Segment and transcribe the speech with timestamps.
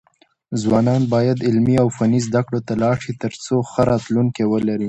[0.61, 4.79] ځوانان بايد علمي او فني زده کړو ته لاړ شي، ترڅو ښه راتلونکی ولري.